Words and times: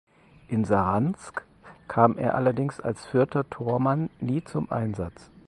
In 0.47 0.65
Saransk 0.65 1.45
kam 1.87 2.17
er 2.17 2.33
allerdings 2.33 2.79
als 2.79 3.05
vierter 3.05 3.47
Tormann 3.51 4.09
nie 4.19 4.43
zum 4.43 4.71
Einsatz. 4.71 5.29